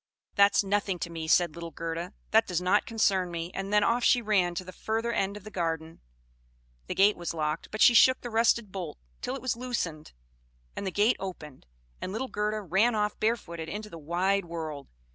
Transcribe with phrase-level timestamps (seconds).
[0.33, 2.15] "That's nothing to me," said little Gerda.
[2.31, 5.43] "That does not concern me." And then off she ran to the further end of
[5.43, 5.99] the garden.
[6.87, 10.13] The gate was locked, but she shook the rusted bolt till it was loosened,
[10.75, 11.67] and the gate opened;
[12.01, 14.87] and little Gerda ran off barefooted into the wide world.